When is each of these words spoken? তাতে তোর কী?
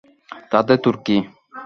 তাতে 0.51 0.73
তোর 0.83 0.95
কী? 1.05 1.17